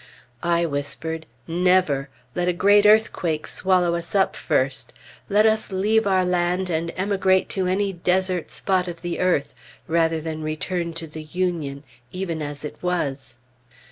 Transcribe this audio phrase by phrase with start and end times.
[0.41, 2.09] I whispered, "Never!
[2.33, 4.93] Let a great earthquake swallow us up first!
[5.29, 9.53] Let us leave our land and emigrate to any desert spot of the earth,
[9.87, 13.37] rather than return to the Union, even as it Was!"